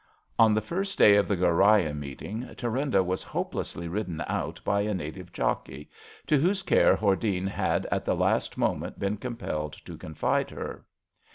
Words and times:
On 0.39 0.55
the 0.55 0.63
first 0.63 0.97
day 0.97 1.15
of 1.15 1.27
the 1.27 1.37
Ghoriah 1.37 1.93
meeting 1.93 2.41
Thu 2.57 2.65
rinda 2.69 3.03
was 3.05 3.21
hopelessly 3.21 3.87
ridden 3.87 4.23
out 4.25 4.59
by 4.63 4.81
a 4.81 4.95
native 4.95 5.31
jockey, 5.31 5.91
to 6.25 6.39
whose 6.39 6.63
care 6.63 6.95
Hordene 6.95 7.45
had 7.49 7.85
at 7.91 8.03
the 8.03 8.15
last 8.15 8.57
moment 8.57 8.95
SLEIPNEE,'' 8.95 8.95
LATE 8.95 8.95
THURINDA'^ 8.95 9.03
137 9.03 9.13
been 9.13 9.17
compelled 9.17 9.73
to 9.85 9.97
confide 9.99 10.49
her. 10.49 10.85